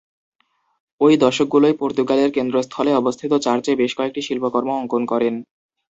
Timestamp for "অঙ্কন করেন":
4.73-5.35